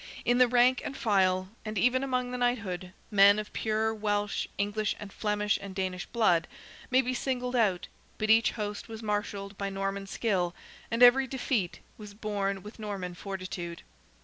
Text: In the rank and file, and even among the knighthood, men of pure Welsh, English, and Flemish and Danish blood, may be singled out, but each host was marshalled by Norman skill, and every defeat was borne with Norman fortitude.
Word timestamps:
In 0.25 0.39
the 0.39 0.47
rank 0.47 0.81
and 0.83 0.97
file, 0.97 1.49
and 1.63 1.77
even 1.77 2.03
among 2.03 2.31
the 2.31 2.37
knighthood, 2.39 2.91
men 3.11 3.37
of 3.37 3.53
pure 3.53 3.93
Welsh, 3.93 4.47
English, 4.57 4.95
and 4.99 5.13
Flemish 5.13 5.59
and 5.61 5.75
Danish 5.75 6.07
blood, 6.07 6.47
may 6.89 7.03
be 7.03 7.13
singled 7.13 7.55
out, 7.55 7.87
but 8.17 8.31
each 8.31 8.53
host 8.53 8.87
was 8.87 9.03
marshalled 9.03 9.55
by 9.59 9.69
Norman 9.69 10.07
skill, 10.07 10.55
and 10.89 11.03
every 11.03 11.27
defeat 11.27 11.81
was 11.99 12.15
borne 12.15 12.63
with 12.63 12.79
Norman 12.79 13.13
fortitude. 13.13 13.83